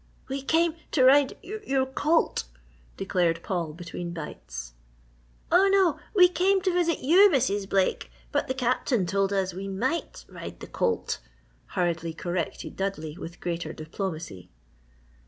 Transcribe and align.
"We 0.27 0.41
came 0.41 0.73
to 0.93 1.03
ride 1.03 1.37
your 1.43 1.85
colt," 1.85 2.45
declared 2.97 3.43
Paul, 3.43 3.71
between 3.73 4.15
bites. 4.15 4.73
"Oh, 5.51 5.69
no! 5.71 5.99
We 6.15 6.27
came 6.27 6.59
to 6.63 6.73
visit 6.73 7.01
you, 7.01 7.29
Mrs. 7.31 7.69
Blake, 7.69 8.09
but 8.31 8.47
the 8.47 8.55
Captain 8.55 9.05
told 9.05 9.31
us 9.31 9.53
we 9.53 9.67
might 9.67 10.25
ride 10.27 10.59
the 10.59 10.65
colt," 10.65 11.19
hurriedly 11.75 12.15
corrected 12.15 12.75
Dudley, 12.75 13.15
with 13.15 13.39
great 13.39 13.61
diplomacy. 13.77 14.49